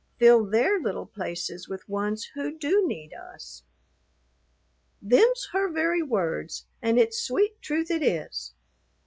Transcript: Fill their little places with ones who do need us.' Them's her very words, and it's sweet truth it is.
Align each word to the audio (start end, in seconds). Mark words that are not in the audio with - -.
Fill 0.17 0.45
their 0.49 0.79
little 0.79 1.05
places 1.05 1.69
with 1.69 1.87
ones 1.87 2.27
who 2.33 2.57
do 2.57 2.87
need 2.87 3.13
us.' 3.13 3.61
Them's 4.99 5.49
her 5.51 5.69
very 5.71 6.01
words, 6.01 6.65
and 6.81 6.97
it's 6.97 7.21
sweet 7.21 7.61
truth 7.61 7.91
it 7.91 8.01
is. 8.01 8.55